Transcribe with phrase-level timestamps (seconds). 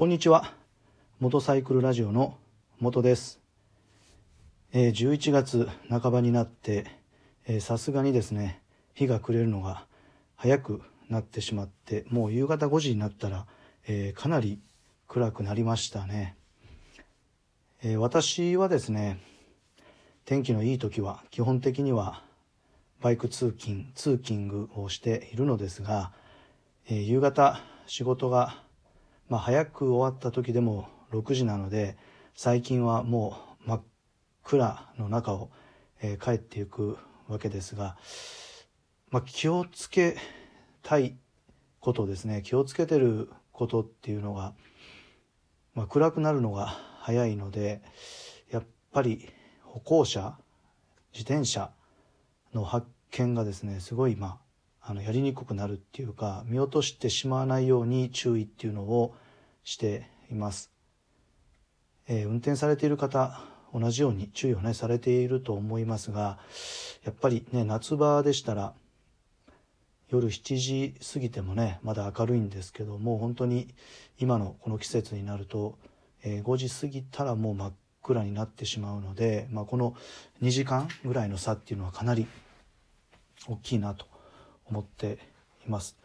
[0.00, 0.54] こんにちは。
[1.18, 2.38] モトサイクルラジオの
[2.78, 3.38] 元です。
[4.72, 6.86] えー、11月半ばになって、
[7.60, 8.62] さすがにですね、
[8.94, 9.84] 日が暮れるのが
[10.36, 13.46] 早くなってしまって、もう夕方5時になったら、
[13.86, 14.58] えー、かなり
[15.06, 16.34] 暗くなりましたね。
[17.82, 19.20] えー、私はですね、
[20.24, 22.22] 天気のいい時は基本的には
[23.02, 26.10] バイク通勤、通勤グをしているのですが、
[26.88, 28.62] えー、夕方仕事が
[29.30, 31.96] まあ、早く終わった時でも6時なので
[32.34, 33.82] 最近はもう真っ
[34.42, 35.50] 暗の中を、
[36.02, 37.96] えー、帰っていくわけですが、
[39.10, 40.16] まあ、気をつけ
[40.82, 41.16] たい
[41.78, 42.42] ことですね。
[42.44, 44.52] 気をつけてることっていうのが、
[45.74, 46.66] まあ、暗くなるのが
[46.98, 47.82] 早いので
[48.50, 49.30] やっぱり
[49.62, 50.36] 歩行者
[51.12, 51.70] 自転車
[52.52, 54.38] の発見がですねすごいまあ
[54.90, 59.14] あのやりにくくなるっていうか見落としてしまわないように注意っていうのを
[59.62, 60.72] しています、
[62.08, 63.40] えー、運転されている方
[63.72, 66.40] 同じように注意をねされていると思いますが
[67.04, 68.74] やっぱりね夏場でしたら
[70.08, 73.68] 夜7時過ぎてもねまだ明るいんですけども本当に
[74.18, 75.78] 今のこの季節になると、
[76.24, 79.94] えー、5時過ぎたらもう真っ暗になってしまうので、まあ、この
[80.42, 82.26] 2時間ぐらいの差っていうのはかなり
[83.46, 84.09] 大きいなと
[84.70, 85.18] 思って
[85.66, 85.96] います。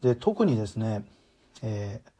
[0.00, 1.04] で特にですね、
[1.62, 2.10] えー、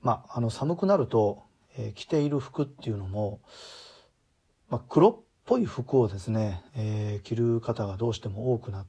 [0.00, 1.42] まあ、あの寒くなると、
[1.76, 3.40] えー、着ている服っていうのも、
[4.68, 8.86] まあ、黒っぽい服をですね、えー、着る方がどうしても多くなっ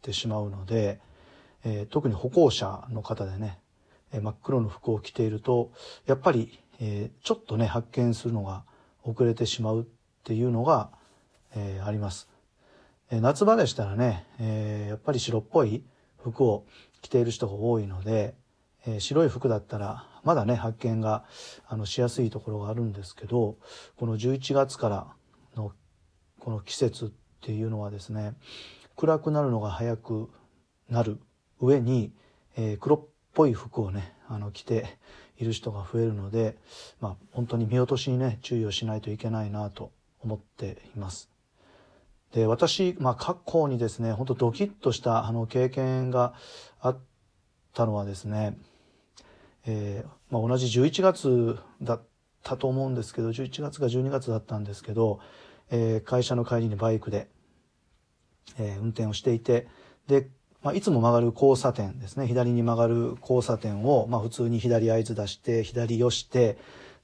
[0.00, 1.00] てしまうので、
[1.64, 3.58] え、特に歩行者の方でね、
[4.12, 5.70] え真っ黒の服を着ていると
[6.06, 8.64] やっぱり、えちょっとね発見するのが
[9.04, 9.84] 遅れてしまうっ
[10.24, 10.90] ていうのが、
[11.54, 12.28] えあります。
[13.10, 15.84] 夏場でしたらね、えやっぱり白っぽい
[16.22, 16.64] 服を
[17.00, 18.34] 着ている人が多いので、
[18.86, 21.24] え白い服だったらまだね発見が
[21.68, 23.56] あのしやすいところがあるんですけど
[23.96, 25.06] この11月から
[25.56, 25.72] の
[26.38, 28.34] この季節っていうのはですね
[28.96, 30.30] 暗くなるのが早く
[30.88, 31.18] なる
[31.60, 32.12] 上に、
[32.56, 33.00] えー、黒っ
[33.34, 34.98] ぽい服をねあの着て
[35.38, 36.56] いる人が増えるので、
[37.00, 41.31] まあ、本当に見落としにね注意をしないといけないなと思っています。
[42.32, 46.34] で私、まあ、過去にですね本当ドキッとしたあの経験が
[46.80, 46.98] あっ
[47.74, 48.56] たのはですね
[49.66, 52.02] えー、まあ、同じ11月だっ
[52.42, 55.20] たと思うんですけど11月か12月だったんですけど、
[55.70, 57.28] えー、会社の帰りにバイクで、
[58.58, 59.68] えー、運転をしていて
[60.08, 60.28] で、
[60.62, 66.58] まあ、いつも曲がる交差点ですね左に曲がる交差点を、まあ、普通に左合図出して左よして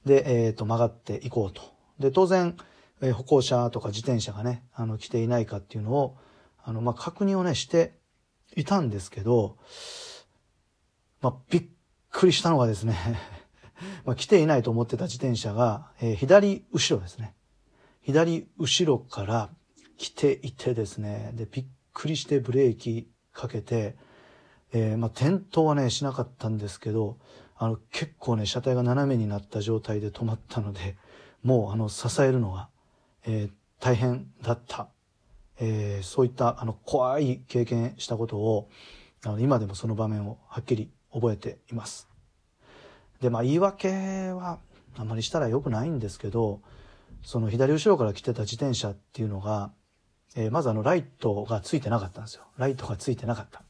[0.05, 1.61] で、えー、と曲がっていこうと。
[1.99, 2.55] で当然、
[3.01, 6.17] え、歩行者とか自転車がねあの来ていないかっていうのを
[6.63, 7.93] あの、まあ、確認をねして
[8.55, 9.57] いたんですけど、
[11.21, 11.65] まあ、びっ
[12.11, 12.97] くりしたのがですね
[14.05, 17.35] ま、来ていないと思ってた自転車が、えー、左後ろですね。
[18.01, 19.49] 左後ろから
[19.97, 23.95] 来ていてですね、で、びっくりしてブレーキかけて、
[24.71, 27.17] えー、まあ、転倒はね、しなかったんですけど、
[27.55, 30.95] あの、結構ね、車体が斜めになった状態で止まったので、
[31.43, 32.69] もう、あの、支えるのが、
[33.25, 34.89] えー、大変だった。
[35.59, 38.69] えー、そういった、あの、怖い経験したことを、
[39.25, 42.07] あの、今でもその場面をはっきり覚えています。
[43.21, 43.89] で、まあ言い訳
[44.31, 44.59] は
[44.97, 46.61] あまりしたら良くないんですけど、
[47.23, 49.71] その左後ろから来てた自転車っていうのが、
[50.35, 52.43] えー、まずあのライトがついてなかったんですよ。
[52.57, 53.63] ライトがついてなかった。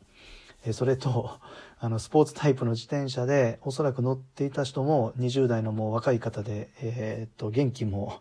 [0.65, 1.39] えー、それと、
[1.79, 8.19] あのスポーツタイプの自転車でおそらく乗っていた人も20代のもう若い方で、えー、っと元気も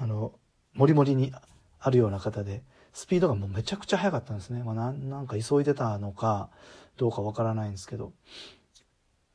[0.00, 0.32] あの
[0.74, 1.32] もりもりに
[1.78, 2.62] あるような方で
[2.92, 4.62] スピードがもうめちゃくちゃ速かったんですね。
[4.64, 6.50] まあ、ななんか急いでたのか
[6.96, 8.12] どうかわからないんですけど。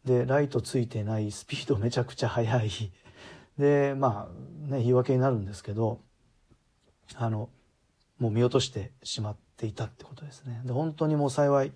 [0.04, 2.70] で、ライトついてないスピードめちゃくちゃ速い。
[3.58, 6.02] で、まあね、言い訳になるんですけど、
[7.16, 7.50] あの、
[8.20, 10.62] もう見落としてしまっていたってことですね。
[10.66, 11.72] で、本当にもう幸い、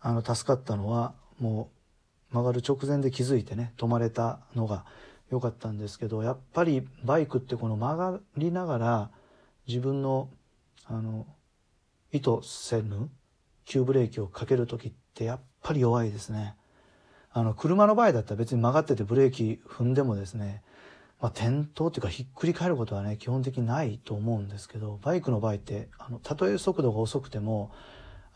[0.00, 1.70] あの、助かったのは、も
[2.30, 4.84] う曲がる直前で気づいてね、止まれたのが
[5.30, 9.10] 良かったんですけど、やっぱりバイクってこの曲がりながら
[9.66, 10.28] 自分の
[10.86, 11.26] あの
[12.12, 13.08] 意図せぬ
[13.64, 16.54] 急ブレーキをかける時ってやっぱり弱いですね。
[17.32, 20.62] あの車の場合だったら別に曲がっててブレーキ踏んでもですね、
[21.20, 27.72] まあ、転倒っていうかひっくり返ることはね基本的にないと思うんですけどバイクの場合ってあのたとえ速度が遅くても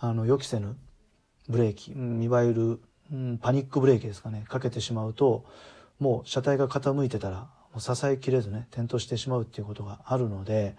[0.00, 0.76] あの予期せぬ
[1.48, 2.80] ブレーキいわゆる、
[3.12, 5.44] うん、パニックブレーキですかねかけてしまうと
[5.98, 10.76] もう車体が傾いてたらもう支えきれずね転倒してしまうっていうことがあるので、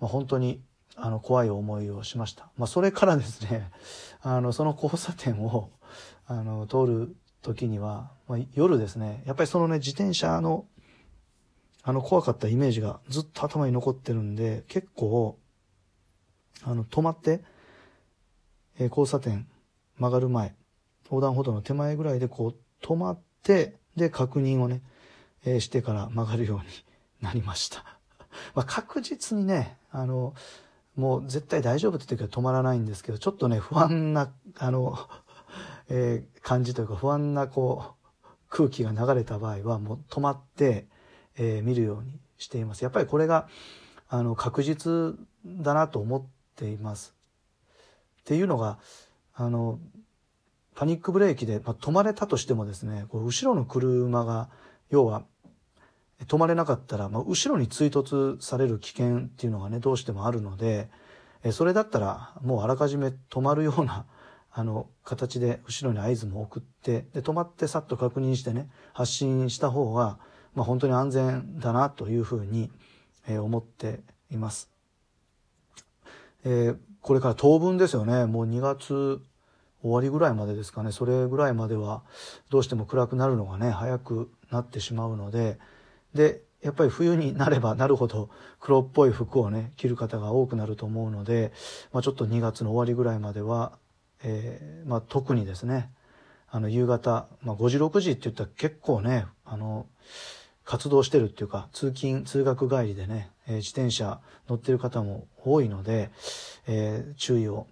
[0.00, 0.60] まあ、本当に
[0.96, 2.50] あの怖い思いをしました。
[2.56, 3.70] まあ、それからですね、
[4.20, 5.70] あのその交差点を
[6.26, 10.66] あの通る時には、まあ、夜ですね、やっぱりそのね、自転車の、
[11.82, 15.38] あの、怖かったイメージがずっと頭に残ってるんで、結構、
[16.64, 17.44] あの、止まって、
[18.78, 19.48] えー、交差点
[19.98, 20.54] 曲がる前、
[21.04, 24.80] 横断歩道の手前ぐらいでこう、止まって、で、確認をね、
[25.44, 26.64] えー、してから曲がるように
[27.20, 27.84] なりました。
[28.54, 30.34] まあ、確実にね、あの、
[30.96, 34.98] もう絶対大丈夫って時は止まらないんですけど、ちょっとね、不安な、あの、
[35.90, 40.88] えー、感じというか不安なこう、空気が流れた場合はもう止まって、
[41.36, 42.82] えー、見るようにしています。
[42.82, 43.48] やっぱりこれが、
[44.08, 47.14] あの、確実だなと思っています。
[48.20, 48.78] っていうのが、
[49.34, 49.78] あの、
[50.78, 54.48] パニックブレーキで、まあ、止まれたとしてもですね、こう後ろの車が、
[54.90, 55.24] 要は、
[56.28, 60.88] 止まれなかったら、まあ、後ろに追突される危険っていうのがね、どうしてもあるので、
[61.42, 64.06] えそれだったら、もうあらかじめ止まるような、
[64.52, 70.20] あの、形で後ろに合図も送って、で、止まってさっと確認してね、発進した方が、
[70.54, 72.70] まあ、本当に安全だなというふうに、
[73.26, 74.70] え、思っています。
[76.44, 78.26] えー、これから当分ですよね。
[78.26, 79.20] もう2月
[79.82, 80.92] 終わりぐらいまでですかね。
[80.92, 82.02] それぐらいまでは
[82.50, 85.58] どうしても暗くなるのがね、早くなってしまうので、
[86.14, 91.52] で、やっぱり冬になればなるほど黒っぽい服をね、着る方が多くなると思うので、
[91.92, 93.78] まあ、ちょっと2月の終わりぐらいまでは、
[94.22, 95.90] えー、まあ、特にですね、
[96.50, 99.86] あの、夕方、まあ、5時、6時って言ったら結構ね、あの、
[100.64, 106.10] 活動してるっていうか、通勤、通学帰りでね、えー、自転車乗ってる方も多いので、
[106.66, 107.66] えー、注意を、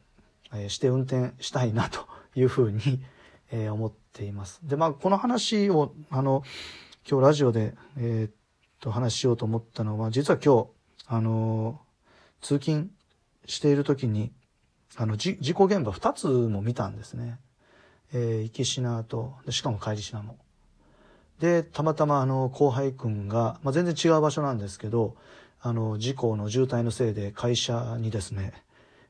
[0.68, 3.02] して運転したいなというふうに、
[3.52, 4.60] え思っています。
[4.64, 6.42] で、まあ、この話を、あの、
[7.08, 8.34] 今日ラジオで、えっ
[8.80, 10.68] と、話しようと思ったのは、実は今日、
[11.06, 11.80] あの、
[12.40, 12.90] 通勤
[13.46, 14.32] している時に、
[14.96, 17.38] あの、事故現場2つも見たんですね。
[18.12, 20.38] えー、行き品と、しかも帰り品も。
[21.38, 25.16] で、たまたまあの、後輩くんが、まあ、全然違う場所なんですけど、
[25.60, 28.52] あの、事故の渋滞のせいで会社にですね、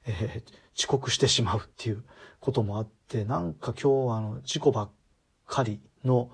[0.07, 2.05] えー、遅刻してしまうっていう
[2.41, 4.91] こともあって、なんか今日はあの、事故ばっ
[5.47, 6.31] かりの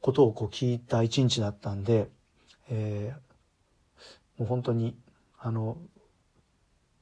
[0.00, 2.08] ことをこう聞いた一日だったんで、
[2.68, 4.96] えー、もう本当に、
[5.38, 5.76] あの、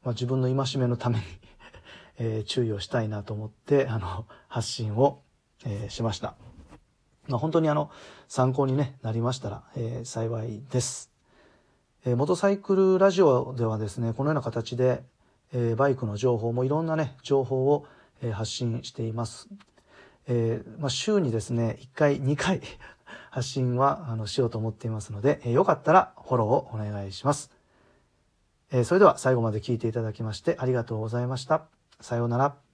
[0.02, 1.24] まあ、自分の戒めのために
[2.20, 5.22] えー、注意をしたいなと思って、あの、発信を、
[5.64, 6.34] えー、しました。
[7.28, 7.90] まあ、本当にあの、
[8.26, 11.12] 参考に、ね、なりましたら、えー、幸いです。
[12.04, 15.04] えー、モトサイクルラジオではですね、このような形で、
[15.52, 17.86] えー、バイクの情報もいろんなね、情報を、
[18.22, 19.48] えー、発信しています。
[20.26, 22.60] えー、まあ、週にですね、1回、2回
[23.30, 27.50] 発信は、あの、しようと思っていますので、え、よかったらフォローをお願いします。
[28.70, 31.62] えー、それでは最後まで聞いていただきましてありがとうございました。
[32.00, 32.67] さようなら。